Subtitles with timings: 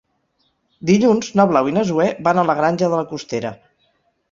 [0.89, 3.55] Dilluns na Blau i na Zoè van a la Granja de la Costera.